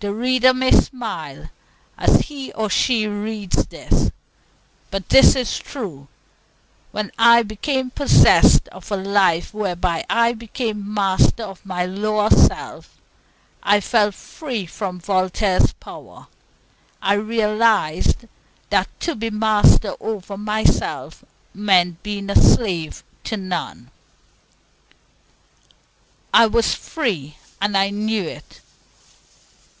[0.00, 1.50] The reader may smile
[1.96, 4.10] as he or she reads this,
[4.90, 6.08] but this is true:
[6.90, 13.00] when I became possessed of a life whereby I became master of my lower self,
[13.62, 16.26] I felt free from Voltaire's power.
[17.00, 18.26] I realized
[18.70, 21.22] that to be master over myself
[21.54, 23.92] meant being a slave to none.
[26.34, 28.58] I was free, and I knew it.